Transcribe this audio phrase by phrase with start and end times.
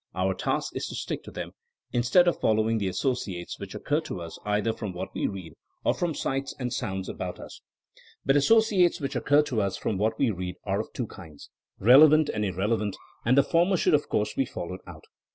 [0.15, 1.51] Our task is to stick to them,
[1.91, 5.93] instead of following the associates which occur to us either from what we read or
[5.93, 7.61] from sights and sounds 184 TfilNKINO AS A SOIENOE about us.
[8.25, 12.29] But associates which occur to us from what we read are of two kinds: relevant
[12.29, 15.03] and irrelevant, and the former should of course be followed out.